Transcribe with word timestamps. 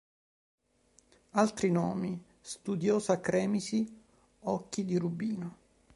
Altri 1.43 1.69
nomi: 1.69 2.19
Studiosa 2.41 3.19
Cremisi, 3.19 3.87
Occhi 4.39 4.83
di 4.83 4.97
Rubino. 4.97 5.55